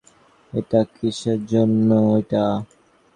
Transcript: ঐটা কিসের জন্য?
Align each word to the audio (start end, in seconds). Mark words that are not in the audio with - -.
ঐটা 0.53 0.81
কিসের 0.93 1.39
জন্য? 1.51 1.89